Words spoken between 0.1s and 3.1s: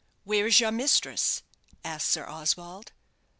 "Where is your mistress?" asked Sir Oswald.